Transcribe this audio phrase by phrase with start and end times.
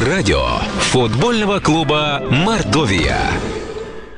[0.00, 0.58] Радио
[0.90, 3.30] футбольного клуба «Мордовия».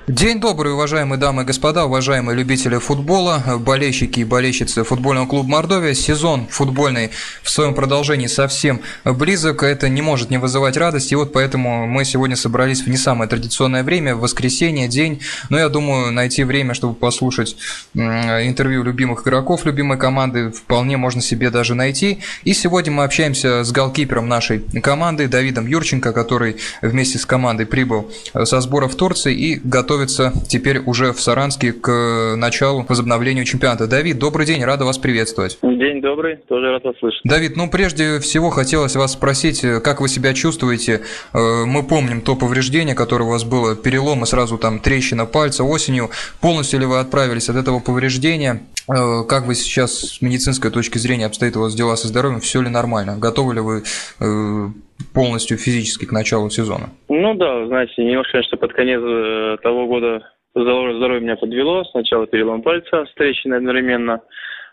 [0.08, 5.94] День добрый, уважаемые дамы и господа, уважаемые любители футбола, болельщики и болельщицы футбольного клуба Мордовия.
[5.94, 7.10] Сезон футбольный
[7.42, 11.14] в своем продолжении совсем близок, это не может не вызывать радости.
[11.14, 15.22] И вот поэтому мы сегодня собрались в не самое традиционное время, в воскресенье, день.
[15.50, 17.56] Но я думаю, найти время, чтобы послушать
[17.92, 22.20] интервью любимых игроков любимой команды, вполне можно себе даже найти.
[22.44, 28.08] И сегодня мы общаемся с голкипером нашей команды Давидом Юрченко, который вместе с командой прибыл
[28.44, 33.86] со сбора в Турции и готов готовится теперь уже в Саранске к началу возобновлению чемпионата.
[33.86, 35.58] Давид, добрый день, рада вас приветствовать.
[35.62, 37.20] День добрый, тоже рад вас слышать.
[37.24, 41.02] Давид, ну прежде всего хотелось вас спросить, как вы себя чувствуете?
[41.32, 45.64] Э, мы помним то повреждение, которое у вас было, перелом и сразу там трещина пальца
[45.64, 46.10] осенью.
[46.42, 48.62] Полностью ли вы отправились от этого повреждения?
[48.88, 52.40] Э, как вы сейчас с медицинской точки зрения обстоят у вас дела со здоровьем?
[52.40, 53.16] Все ли нормально?
[53.16, 53.82] Готовы ли вы
[54.20, 54.68] э,
[55.14, 56.90] полностью физически к началу сезона?
[57.08, 61.84] Ну да, знаете, немножко, конечно, под конец э, того года здоровье меня подвело.
[61.84, 64.22] Сначала перелом пальца трещиной одновременно,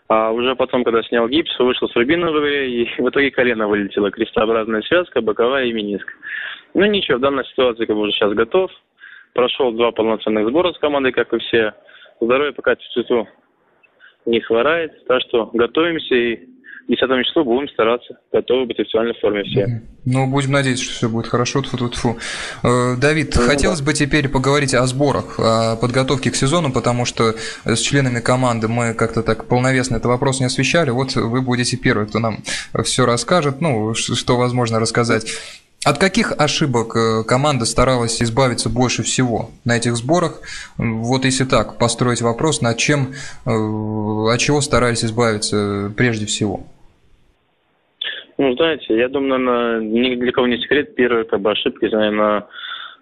[0.08, 4.82] а уже потом, когда снял гипс, вышел с игре, и в итоге колено вылетело, крестообразная
[4.82, 6.06] связка, боковая и мениск.
[6.74, 8.70] Ну ничего, в данной ситуации как бы уже сейчас готов.
[9.32, 11.74] Прошел два полноценных сбора с командой, как и все.
[12.20, 13.08] Здоровье пока чуть-чуть
[14.26, 16.53] не хворает, так что готовимся и
[16.88, 19.82] 10 числу будем стараться, готовы быть в официальной форме все.
[20.04, 21.62] Ну, будем надеяться, что все будет хорошо.
[21.62, 22.16] Тьфу -тьфу
[22.62, 23.00] -тьфу.
[23.00, 23.86] Давид, ну, хотелось да.
[23.86, 28.94] бы теперь поговорить о сборах, о подготовке к сезону, потому что с членами команды мы
[28.94, 30.90] как-то так полновесно этот вопрос не освещали.
[30.90, 32.38] Вот вы будете первый, кто нам
[32.84, 35.26] все расскажет, ну, что возможно рассказать.
[35.84, 40.40] От каких ошибок э, команда старалась избавиться больше всего на этих сборах?
[40.78, 43.12] Вот если так построить вопрос, над чем,
[43.44, 46.64] э, от чего старались избавиться прежде всего?
[48.38, 52.46] Ну, знаете, я думаю, наверное, ни для кого не секрет, первая как бы ошибка, наверное,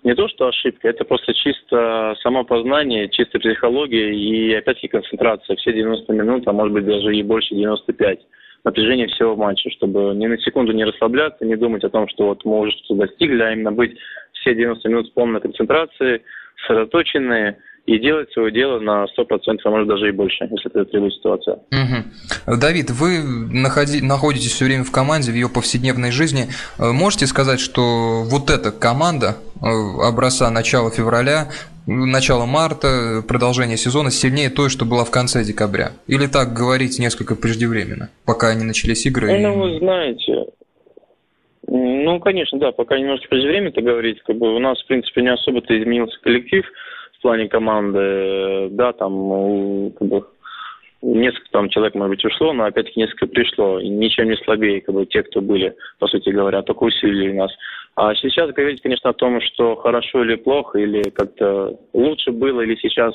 [0.05, 5.57] не то, что ошибка, это просто чисто самопознание, чисто психология и опять-таки концентрация.
[5.57, 8.21] Все 90 минут, а может быть даже и больше 95
[8.65, 12.45] напряжение всего матча, чтобы ни на секунду не расслабляться, не думать о том, что вот
[12.45, 13.97] мы уже что-то достигли, а именно быть
[14.35, 16.23] все 90 минут в полной концентрации,
[16.61, 21.15] сосредоточенные, и делать свое дело на 100%, а может даже и больше, если это требует
[21.15, 21.55] ситуация.
[21.55, 22.57] Угу.
[22.59, 26.47] Давид, вы находи, находитесь все время в команде, в ее повседневной жизни.
[26.79, 29.67] Э, можете сказать, что вот эта команда э,
[30.07, 31.49] образца начала февраля,
[31.87, 35.91] начало марта, продолжение сезона сильнее той, что была в конце декабря?
[36.07, 39.37] Или так говорить несколько преждевременно, пока не начались игры?
[39.41, 40.45] Ну, вы знаете,
[41.67, 45.33] ну, конечно, да, пока немножко преждевременно это говорить, как бы у нас, в принципе, не
[45.33, 46.65] особо-то изменился коллектив,
[47.23, 50.27] в плане команды, да, там, ну, как бы,
[51.03, 54.93] несколько там человек, может быть, ушло, но опять-таки несколько пришло, и ничем не слабее, как
[54.93, 57.53] бы, те, кто были, по сути говоря, только усилили нас.
[57.95, 62.75] А сейчас говорить, конечно, о том, что хорошо или плохо, или как-то лучше было, или
[62.83, 63.15] сейчас,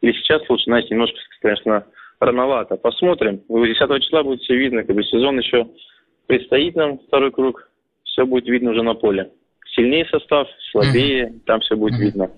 [0.00, 1.86] или сейчас лучше, знаете, немножко, конечно,
[2.18, 2.76] рановато.
[2.76, 3.40] Посмотрим.
[3.48, 5.68] 10 числа будет все видно, как бы сезон еще
[6.26, 7.70] предстоит нам, второй круг,
[8.02, 9.30] все будет видно уже на поле.
[9.76, 12.30] Сильнее состав, слабее, там все будет видно.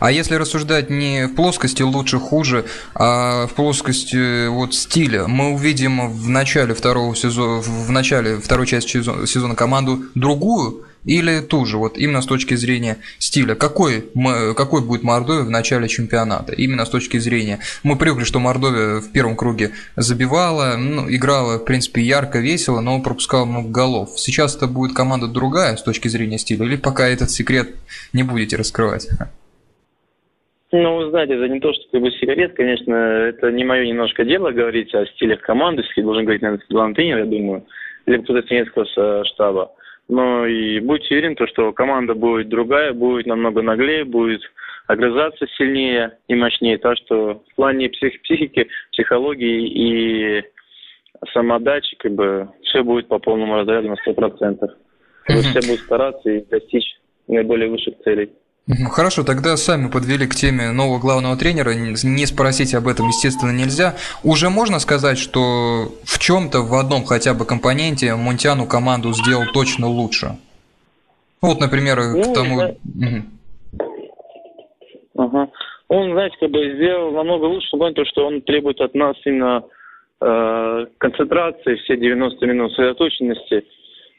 [0.00, 2.64] А если рассуждать не в плоскости лучше-хуже,
[2.94, 9.02] а в плоскости вот стиля, мы увидим в начале второго сезона, в начале второй части
[9.26, 13.54] сезона команду другую или ту же, вот именно с точки зрения стиля.
[13.54, 16.52] Какой, мы, какой будет Мордовия в начале чемпионата?
[16.54, 17.58] Именно с точки зрения...
[17.82, 23.00] Мы привыкли, что Мордовия в первом круге забивала, ну, играла, в принципе, ярко, весело, но
[23.00, 24.12] пропускала много голов.
[24.16, 27.74] Сейчас это будет команда другая с точки зрения стиля, или пока этот секрет
[28.14, 29.08] не будете раскрывать?
[30.76, 34.50] Ну, знаете, это не то, что как бы сигарет, конечно, это не мое немножко дело
[34.50, 37.64] говорить о стилях команды, должен говорить, наверное, главный тренер, я думаю,
[38.06, 39.70] или кто-то тренерского э, штаба.
[40.08, 44.40] Но и будьте уверены, что команда будет другая, будет намного наглее, будет
[44.88, 46.76] огрызаться сильнее и мощнее.
[46.78, 50.44] Так что в плане псих психики, психологии и
[51.32, 54.68] самодачи, как бы, все будет по полному разряду на 100%.
[55.28, 56.96] Все будут стараться и достичь
[57.28, 58.30] наиболее высших целей.
[58.66, 61.74] Хорошо, тогда сами подвели к теме нового главного тренера.
[61.74, 63.94] Не спросить об этом, естественно, нельзя.
[64.22, 69.86] Уже можно сказать, что в чем-то, в одном хотя бы компоненте Мунтяну команду сделал точно
[69.86, 70.38] лучше?
[71.42, 72.58] Вот, например, ну, к тому...
[72.58, 72.74] Да.
[73.06, 73.22] Угу.
[75.16, 75.48] Ага.
[75.88, 79.62] Он, знаете, как бы сделал намного лучше, в том, что он требует от нас именно
[80.22, 83.66] э, концентрации, все 90 минут сосредоточенности.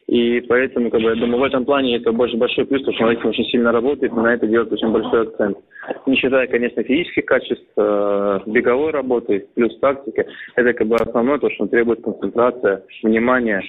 [0.08, 3.04] И поэтому, как бы, я думаю, в этом плане это больше большой плюс, потому что
[3.04, 5.58] Малайкин очень сильно работает, и на это делает очень большой акцент.
[6.06, 10.26] Не считая, конечно, физических качеств, э, беговой работы, плюс тактики,
[10.56, 13.64] это как бы основное, то, что требует концентрация, внимания.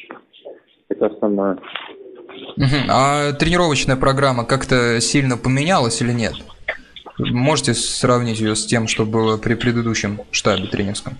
[0.90, 1.58] Это основное.
[2.90, 6.34] А тренировочная программа как-то сильно поменялась или нет?
[7.18, 11.14] Можете сравнить ее с тем, что было при предыдущем штабе тренерском?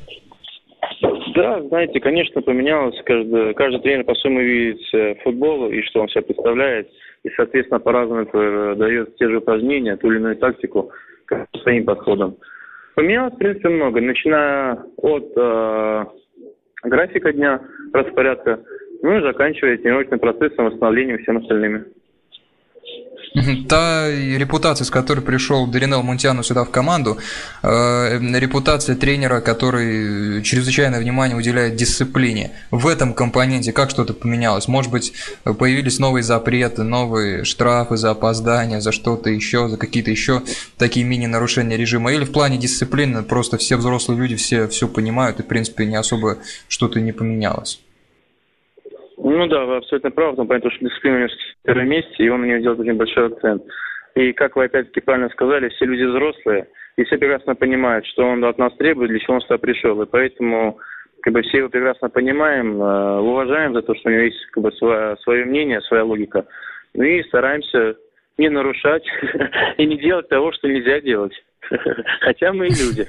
[1.37, 2.99] Да, знаете, конечно, поменялось.
[3.05, 6.89] Каждый, каждый тренер по-своему видит футбол и что он себя представляет.
[7.25, 10.91] И, соответственно, по-разному э, дает те же упражнения, ту или иную тактику
[11.63, 12.37] своим подходом.
[12.95, 14.01] Поменялось, в принципе, много.
[14.01, 16.05] Начиная от э,
[16.85, 17.61] графика дня,
[17.93, 18.61] распорядка,
[19.03, 21.85] ну и заканчивая тренировочным процессом, восстановлением всем остальными.
[23.69, 27.19] Та репутация, с которой пришел Даринел Мунтяну сюда в команду,
[27.63, 32.53] э, репутация тренера, который чрезвычайное внимание уделяет дисциплине.
[32.71, 34.69] В этом компоненте как что-то поменялось?
[34.69, 35.13] Может быть,
[35.45, 40.43] появились новые запреты, новые штрафы за опоздание, за что-то еще, за какие-то еще
[40.79, 42.13] такие мини-нарушения режима?
[42.13, 45.97] Или в плане дисциплины просто все взрослые люди все все понимают и, в принципе, не
[45.97, 47.81] особо что-то не поменялось?
[49.29, 52.43] Ну да, вы абсолютно правы, понятно, что дисциплина у него в первом месте, и он
[52.43, 53.65] на нее делает очень большой акцент.
[54.15, 58.45] И, как вы опять-таки правильно сказали, все люди взрослые, и все прекрасно понимают, что он
[58.45, 60.01] от нас требует, для чего он сюда пришел.
[60.01, 60.79] И поэтому
[61.23, 64.63] как бы все его прекрасно понимаем, э, уважаем за то, что у него есть как
[64.63, 66.47] бы свое, свое мнение, своя логика.
[66.95, 67.97] Ну и стараемся
[68.39, 69.03] не нарушать
[69.77, 71.35] и не делать того, что нельзя делать.
[72.21, 73.09] Хотя мы и люди.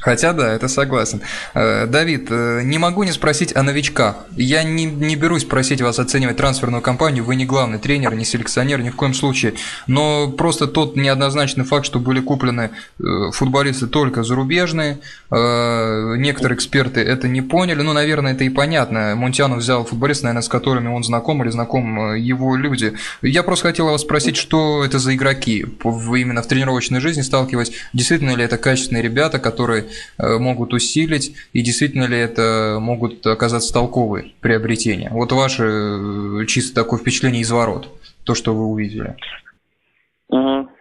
[0.00, 1.20] Хотя да, это согласен.
[1.54, 4.16] Э, Давид, э, не могу не спросить о новичках.
[4.36, 8.80] Я не, не берусь просить вас оценивать трансферную кампанию, вы не главный тренер, не селекционер,
[8.80, 9.54] ни в коем случае.
[9.86, 15.00] Но просто тот неоднозначный факт, что были куплены э, футболисты только зарубежные,
[15.30, 19.14] некоторые эксперты это не поняли, ну, наверное, это и понятно.
[19.16, 22.94] Мунтянов взял футболистов, наверное, с которыми он знаком или знаком его люди.
[23.22, 25.66] Я просто хотел вас спросить, что это за игроки?
[25.82, 29.84] Именно в тренировочной жизни сталкиваясь, действительно ли это качественные ребята, которые которые
[30.18, 35.08] э, могут усилить, и действительно ли это могут оказаться толковые приобретения?
[35.10, 37.88] Вот ваше э, чисто такое впечатление из ворот,
[38.24, 39.16] то, что вы увидели.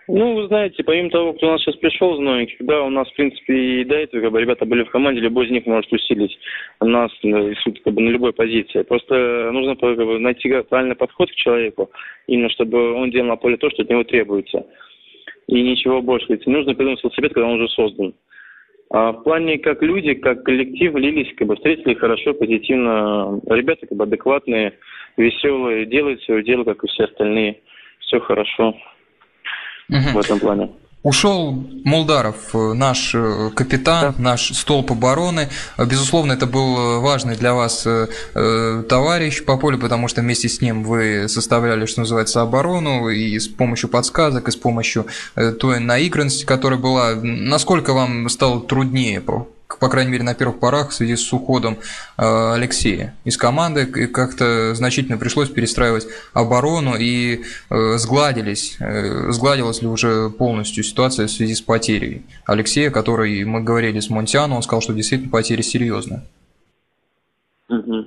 [0.08, 3.08] Ну, вы знаете, помимо того, кто у нас сейчас пришел из новеньких, да, у нас,
[3.10, 5.92] в принципе, и до этого, как бы, ребята были в команде, любой из них может
[5.94, 6.38] усилить
[6.82, 7.54] нас э,
[7.84, 8.84] как бы, на любой позиции.
[8.84, 11.90] Просто нужно как бы, найти правильный подход к человеку,
[12.28, 14.66] именно чтобы он делал на поле то, что от него требуется.
[15.48, 16.28] И ничего больше.
[16.30, 18.14] Ведь нужно придумать велосипед, когда он уже создан.
[18.94, 23.42] А в плане как люди, как коллектив лились, как бы встретили хорошо, позитивно.
[23.48, 24.74] Ребята как бы адекватные,
[25.18, 27.60] веселые, делают свое дело, как и все остальные.
[28.02, 28.70] Все хорошо
[29.90, 29.98] угу.
[30.14, 30.70] в этом плане.
[31.04, 31.52] Ушел
[31.84, 34.24] Мулдаров, э, наш э, капитан, да.
[34.24, 35.50] наш столб обороны.
[35.78, 37.86] Безусловно, это был э, важный для вас
[38.34, 43.50] товарищ по полю, потому что вместе с ним вы составляли, что называется, оборону и с
[43.50, 45.06] помощью подсказок, и с помощью
[45.60, 47.16] той наигранности, которая была.
[47.16, 49.48] Насколько вам стало труднее по
[49.90, 51.78] крайней мере, на первых порах в связи с уходом
[52.18, 59.88] э, Алексея из команды, как-то значительно пришлось перестраивать оборону, и э, сгладились, э, сгладилась ли
[59.88, 64.82] уже полностью ситуация в связи с потерей Алексея, который, мы говорили с Монтиано, он сказал,
[64.82, 66.24] что действительно потеря серьезная.
[67.70, 68.06] Угу.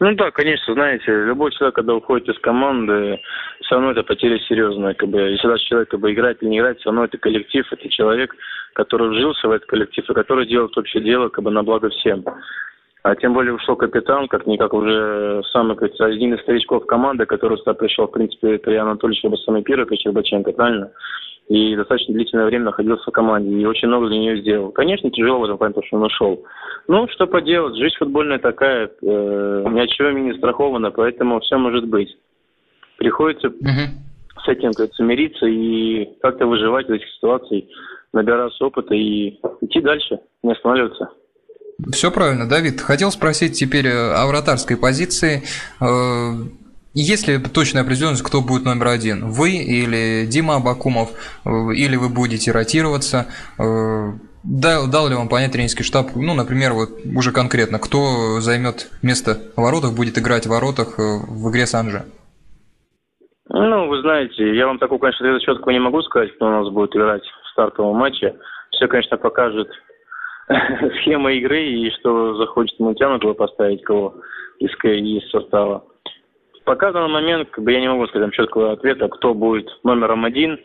[0.00, 3.20] Ну да, конечно, знаете, любой человек, когда уходит из команды,
[3.62, 4.94] все равно это потеря серьезная.
[4.94, 7.66] Как бы, если даже человек как бы, играет или не играет, все равно это коллектив,
[7.70, 8.34] это человек,
[8.74, 12.24] который вжился в этот коллектив и который делает общее дело как бы, на благо всем.
[13.04, 17.74] А тем более ушел капитан, как-никак уже самый, как один из старичков команды, который сюда
[17.74, 20.90] пришел, в принципе, это Илья Анатольевич, либо самый первый, как Щербаченко, правильно?
[21.48, 24.72] И достаточно длительное время находился в команде и очень много для нее сделал.
[24.72, 26.44] Конечно, тяжело в этом плане, потому что он ушел.
[26.88, 31.86] Ну, что поделать, жизнь футбольная такая, э, ни от чего не страхована, поэтому все может
[31.86, 32.16] быть.
[32.96, 34.42] Приходится угу.
[34.42, 37.64] с этим как мириться и как-то выживать в этих ситуациях,
[38.12, 41.10] набираться опыта и идти дальше, не останавливаться.
[41.92, 42.80] Все правильно, Давид.
[42.80, 45.42] Хотел спросить теперь э, о вратарской позиции.
[46.94, 49.26] Есть ли точная определенность, кто будет номер один?
[49.26, 51.10] Вы или Дима Абакумов?
[51.44, 53.26] Э, или вы будете ротироваться?
[53.58, 54.12] Э,
[54.44, 59.38] дал, дал ли вам понять тренерский штаб, ну, например, вот уже конкретно, кто займет место
[59.56, 62.04] в воротах, будет играть в воротах э, в игре с Анже?
[63.48, 66.68] Ну, вы знаете, я вам такого, конечно, ответа четкого не могу сказать, кто у нас
[66.70, 68.36] будет играть в стартовом матче.
[68.70, 69.68] Все, конечно, покажет
[71.00, 72.78] схема игры и что захочет
[73.18, 74.14] кого поставить, кого
[74.60, 75.82] из, из состава.
[76.64, 80.58] Пока данный момент как бы, я не могу сказать четкого ответа, кто будет номером один.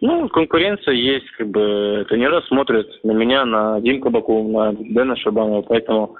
[0.00, 5.62] Ну, конкуренция есть, как бы тренера смотрят на меня, на Димку Баку, на Дэна Шабанова,
[5.62, 6.16] поэтому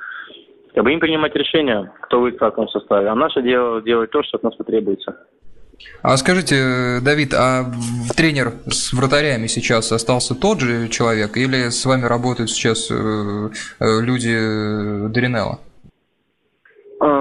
[0.74, 3.08] как бы им принимать решение, кто будет в каком составе.
[3.08, 5.16] А наше дело делать то, что от нас потребуется.
[6.02, 7.64] А скажите, Давид, а
[8.16, 14.00] тренер с вратарями сейчас остался тот же человек или с вами работают сейчас э, э,
[14.00, 15.58] люди Дринелла?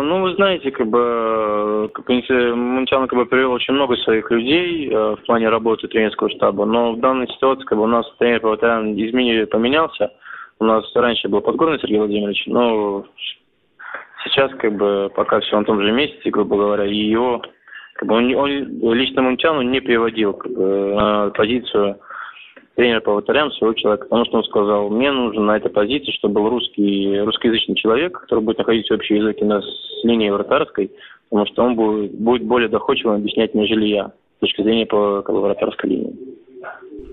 [0.03, 5.15] Ну, вы знаете, как бы, как, Мунтян как бы привел очень много своих людей э,
[5.15, 8.55] в плане работы тренерского штаба, но в данной ситуации как бы у нас тренер по
[8.55, 10.11] изменили, поменялся.
[10.59, 13.05] У нас раньше был Подгорный Сергей Владимирович, но
[14.23, 17.41] сейчас как бы пока все на том же месте, грубо говоря, и его
[17.93, 21.97] как бы он, он лично Мунтяну не приводил как бы, на позицию
[22.75, 26.35] тренера по вратарям своего человека, потому что он сказал, мне нужен на этой позиции, чтобы
[26.35, 30.91] был русский, русскоязычный человек, который будет находить общий язык именно с линией вратарской,
[31.29, 35.35] потому что он будет, будет более доходчивым объяснять, нежели я, с точки зрения по как
[35.35, 36.13] бы, вратарской линии.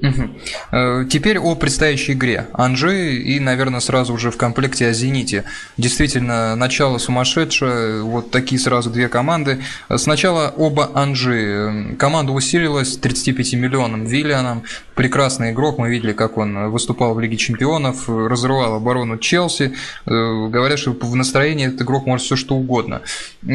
[0.02, 1.08] Угу.
[1.10, 2.46] Теперь о предстоящей игре.
[2.52, 5.44] Анжи и, наверное, сразу уже в комплекте о «Зените».
[5.76, 9.58] Действительно, начало сумасшедшее, вот такие сразу две команды.
[9.96, 11.96] Сначала оба Анжи.
[11.98, 14.62] Команда усилилась 35 миллионам Виллианом.
[15.00, 19.72] Прекрасный игрок, мы видели, как он выступал в Лиге Чемпионов, разрывал оборону Челси.
[20.04, 23.00] Э, говорят, что в настроении этот игрок может все что угодно.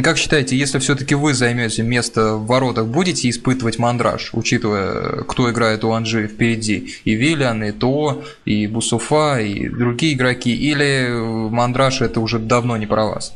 [0.04, 5.84] Как считаете, если все-таки вы займете место в воротах, будете испытывать мандраж, учитывая, кто играет
[5.84, 6.96] у Анжи впереди.
[7.04, 10.52] И Виллиан, и То, и Бусуфа, и другие игроки.
[10.52, 11.12] Или
[11.52, 13.36] Мандраш это уже давно не про вас?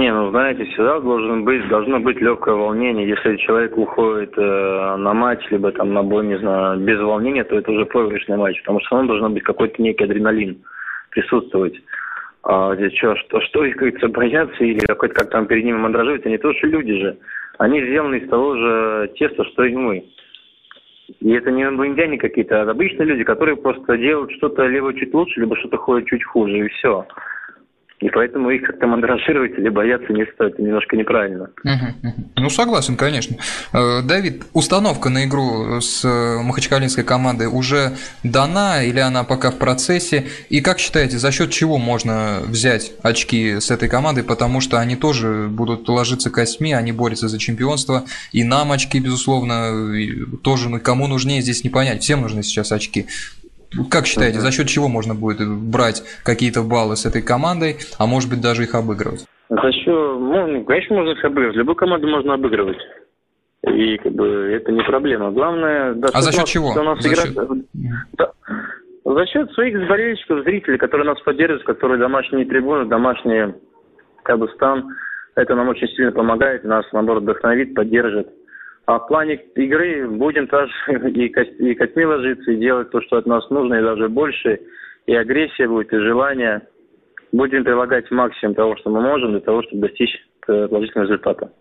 [0.00, 3.06] Не, ну знаете, всегда должен быть, должно быть легкое волнение.
[3.06, 7.58] Если человек уходит э, на матч, либо там на бой, не знаю, без волнения, то
[7.58, 10.64] это уже проигрышный матч, потому что он должен быть какой-то некий адреналин
[11.10, 11.74] присутствовать.
[12.44, 16.24] А здесь что, что, что их, как боятся или какой-то как там перед ними мандражируют,
[16.24, 17.18] они тоже люди же.
[17.58, 20.06] Они сделаны из того же теста, что и мы.
[21.20, 25.40] И это не инопланетяне какие-то, а обычные люди, которые просто делают что-то либо чуть лучше,
[25.40, 27.06] либо что-то ходит чуть хуже, и все.
[28.00, 30.54] И поэтому их как-то мандражировать или бояться не стоит.
[30.54, 31.50] Это немножко неправильно.
[32.36, 33.36] Ну, согласен, конечно.
[33.74, 37.92] Э, Давид, установка на игру с э, махачкалинской командой уже
[38.22, 40.26] дана или она пока в процессе?
[40.48, 44.24] И как считаете, за счет чего можно взять очки с этой командой?
[44.24, 48.04] Потому что они тоже будут ложиться косьми, они борются за чемпионство.
[48.32, 49.92] И нам очки, безусловно,
[50.42, 52.02] тоже ну, кому нужнее здесь не понять.
[52.02, 53.06] Всем нужны сейчас очки.
[53.90, 58.28] Как считаете, за счет чего можно будет брать какие-то баллы с этой командой, а может
[58.28, 59.24] быть даже их обыгрывать?
[59.48, 61.56] За счет, ну, конечно, можно их обыгрывать.
[61.56, 62.78] Любую команду можно обыгрывать.
[63.62, 65.30] И как бы это не проблема.
[65.30, 65.94] Главное...
[65.94, 66.70] Да, а за счет чего?
[66.70, 67.22] У нас за, игра...
[67.22, 67.36] счет...
[68.12, 68.32] Да.
[69.04, 73.54] за счет своих болельщиков, зрителей, которые нас поддерживают, которые домашние трибуны, домашние
[74.22, 74.88] как бы стан.
[75.36, 78.28] Это нам очень сильно помогает, нас, наоборот, вдохновит, поддержит.
[78.90, 83.26] А в плане игры будем тоже и, и костьми ложиться, и делать то, что от
[83.26, 84.58] нас нужно, и даже больше.
[85.06, 86.62] И агрессия будет, и желание.
[87.30, 90.10] Будем прилагать максимум того, что мы можем, для того, чтобы достичь
[90.48, 91.52] э, положительного результата.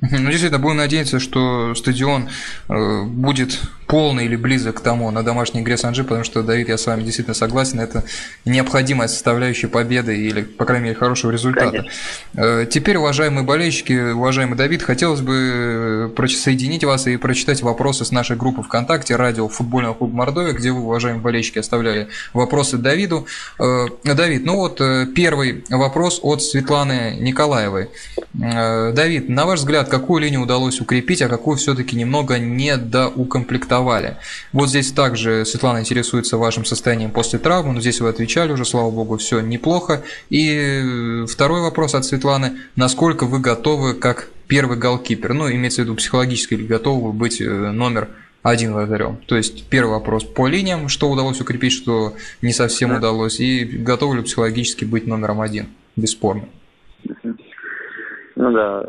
[0.00, 2.22] Ну, действительно, будем надеяться, что стадион
[2.68, 6.76] э, будет полный или близок к тому на домашней игре Санджи, потому что, Давид, я
[6.76, 8.04] с вами действительно согласен, это
[8.44, 11.70] необходимая составляющая победы или, по крайней мере, хорошего результата.
[11.70, 11.90] Конечно.
[12.34, 18.36] Э, теперь, уважаемые болельщики, уважаемый Давид, хотелось бы соединить вас и прочитать вопросы с нашей
[18.36, 23.26] группы ВКонтакте «Радио футбольного клуба Мордовия», где вы, уважаемые болельщики, оставляли вопросы Давиду.
[23.58, 24.80] Давид, ну вот
[25.14, 27.90] первый вопрос от Светланы Николаевой.
[28.34, 32.38] Давид, на ваш взгляд, какую линию удалось укрепить, а какую все-таки немного
[33.76, 34.16] недоукомплектовали.
[34.52, 38.90] Вот здесь также Светлана интересуется вашим состоянием после травмы, но здесь вы отвечали уже, слава
[38.90, 40.02] богу, все неплохо.
[40.30, 45.96] И второй вопрос от Светланы, насколько вы готовы как первый голкипер, ну, имеется в виду
[45.96, 48.08] психологически ли готовы быть э, номер
[48.42, 49.18] один вратарем.
[49.26, 52.98] То есть первый вопрос по линиям, что удалось укрепить, что не совсем да.
[52.98, 55.66] удалось, и готовы ли психологически быть номером один,
[55.96, 56.48] бесспорно.
[58.36, 58.84] Ну да,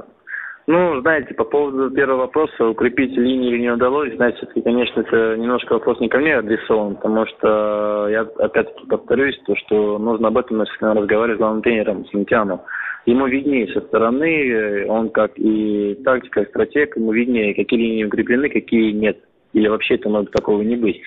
[0.67, 5.73] ну, знаете, по поводу первого вопроса, укрепить линию не удалось, значит, все-таки, конечно, это немножко
[5.73, 10.61] вопрос не ко мне адресован, потому что я опять-таки повторюсь, то, что нужно об этом
[10.61, 12.61] разговаривать с главным тренером, с Лентяном.
[13.05, 18.49] Ему виднее со стороны, он как и тактика, и стратег, ему виднее, какие линии укреплены,
[18.49, 19.17] какие нет.
[19.53, 21.01] Или вообще это может такого не быть.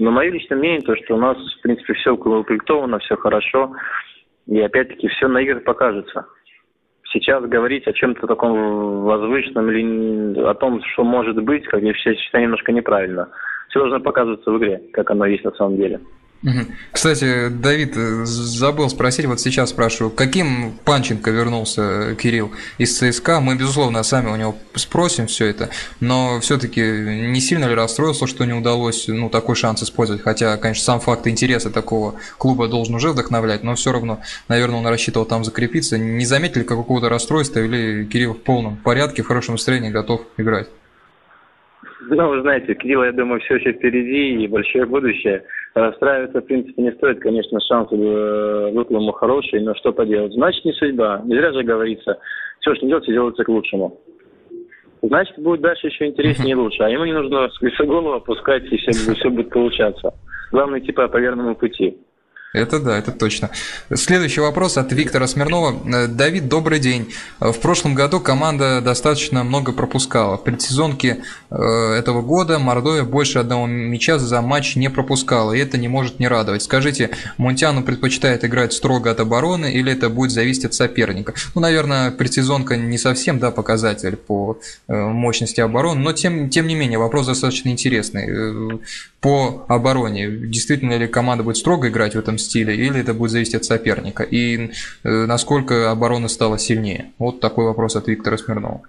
[0.00, 3.70] Но мое личное мнение, то, что у нас, в принципе, все укомплектовано, все хорошо.
[4.48, 6.26] И опять-таки все на играх покажется
[7.14, 12.44] сейчас говорить о чем-то таком возвышенном или о том, что может быть, как я считаю,
[12.44, 13.28] немножко неправильно.
[13.68, 16.00] Все должно показываться в игре, как оно есть на самом деле.
[16.92, 23.40] Кстати, Давид, э, забыл спросить, вот сейчас спрашиваю, каким Панченко вернулся э, Кирилл из ЦСКА?
[23.40, 25.70] Мы, безусловно, сами у него спросим все это,
[26.00, 30.22] но все-таки не сильно ли расстроился, что не удалось ну, такой шанс использовать?
[30.22, 34.86] Хотя, конечно, сам факт интереса такого клуба должен уже вдохновлять, но все равно, наверное, он
[34.86, 35.96] рассчитывал там закрепиться.
[35.96, 40.68] Не заметили какого-то расстройства или Кирилл в полном порядке, в хорошем настроении готов играть?
[42.08, 45.42] Ну, вы знаете, Кирилл, я думаю, все еще впереди и большое будущее.
[45.74, 47.20] Расстраиваться, в принципе, не стоит.
[47.20, 50.32] Конечно, шансы э, выплыму хорошие, но что поделать.
[50.32, 51.22] Значит, не судьба.
[51.24, 52.16] Не зря же говорится,
[52.60, 54.00] все, что не делается, делается к лучшему.
[55.02, 56.82] Значит, будет дальше еще интереснее и лучше.
[56.84, 60.14] А ему не нужно с голову опускать, и все, все будет получаться.
[60.52, 61.98] Главное, типа, по верному пути.
[62.54, 63.50] Это да, это точно.
[63.92, 65.74] Следующий вопрос от Виктора Смирнова.
[65.92, 67.12] Э, Давид, добрый день.
[67.40, 70.36] Э, в прошлом году команда достаточно много пропускала.
[70.36, 71.56] В предсезонке э,
[71.98, 76.28] этого года Мордовия больше одного мяча за матч не пропускала, и это не может не
[76.28, 76.62] радовать.
[76.62, 81.34] Скажите, Мунтяну предпочитает играть строго от обороны или это будет зависеть от соперника?
[81.56, 87.00] Ну, наверное, предсезонка не совсем да, показатель по мощности обороны, но тем, тем не менее
[87.00, 88.78] вопрос достаточно интересный.
[89.20, 93.56] По обороне, действительно ли команда будет строго играть в этом стиле, или это будет зависеть
[93.56, 94.22] от соперника?
[94.22, 97.12] И э, насколько оборона стала сильнее?
[97.18, 98.82] Вот такой вопрос от Виктора Смирнова.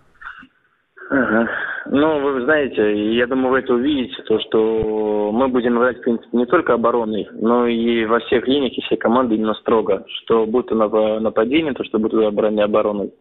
[1.10, 1.50] Ага.
[1.88, 6.36] Ну, вы знаете, я думаю, вы это увидите, то, что мы будем играть, в принципе,
[6.36, 10.72] не только обороной, но и во всех линиях и всей команды именно строго, что будет
[10.72, 13.14] нападение, то, что будет обороне обороной.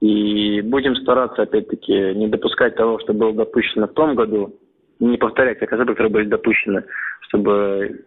[0.00, 4.56] И будем стараться, опять-таки, не допускать того, что было допущено в том году,
[4.98, 6.84] не повторять как ошибок, которые были допущены,
[7.28, 8.06] чтобы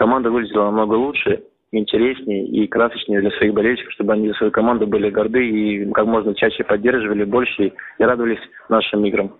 [0.00, 1.42] команда выглядела намного лучше,
[1.72, 6.06] интереснее и красочнее для своих болельщиков, чтобы они за свою команду были горды и как
[6.06, 8.40] можно чаще поддерживали больше и радовались
[8.70, 9.34] нашим играм.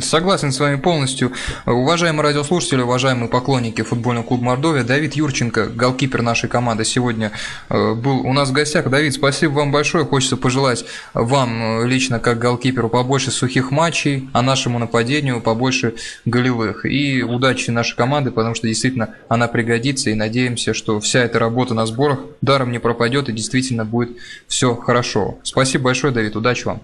[0.00, 1.32] Согласен с вами полностью.
[1.66, 7.32] Уважаемые радиослушатели, уважаемые поклонники футбольного клуба Мордовия, Давид Юрченко, голкипер нашей команды, сегодня
[7.68, 8.88] э, был у нас в гостях.
[8.88, 10.04] Давид, спасибо вам большое.
[10.04, 16.86] Хочется пожелать вам э, лично, как голкиперу, побольше сухих матчей, а нашему нападению побольше голевых.
[16.86, 20.10] И удачи нашей команды, потому что действительно она пригодится.
[20.10, 24.10] И надеемся, что вся эта работа на сборах даром не пропадет и действительно будет
[24.46, 25.38] все хорошо.
[25.42, 26.36] Спасибо большое, Давид.
[26.36, 26.80] Удачи вам.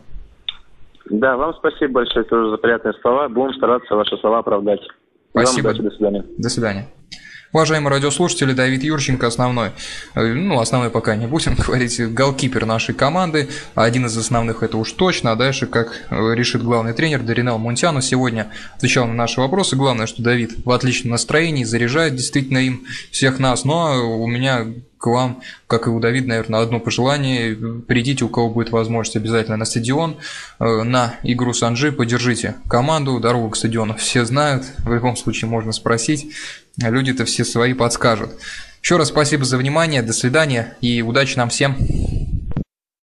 [1.10, 3.28] Да, вам спасибо большое тоже за приятные слова.
[3.28, 4.80] Будем стараться ваши слова оправдать.
[5.30, 5.66] Спасибо.
[5.68, 6.24] Вам удачи, до свидания.
[6.38, 6.86] До свидания.
[7.52, 9.70] Уважаемые радиослушатели, Давид Юрченко, основной,
[10.14, 14.92] э, ну, основной пока не будем говорить, голкипер нашей команды, один из основных это уж
[14.92, 19.74] точно, а дальше, как э, решит главный тренер Даринал Мунтяну, сегодня отвечал на наши вопросы,
[19.74, 24.66] главное, что Давид в отличном настроении, заряжает действительно им всех нас, но у меня
[25.00, 27.56] к вам, как и у Давида, наверное, одно пожелание.
[27.88, 30.18] Придите, у кого будет возможность, обязательно на стадион,
[30.58, 35.72] э, на игру Санжи, поддержите команду, дорогу к стадиону все знают, в любом случае можно
[35.72, 36.32] спросить,
[36.78, 38.30] люди-то все свои подскажут.
[38.82, 41.76] Еще раз спасибо за внимание, до свидания и удачи нам всем.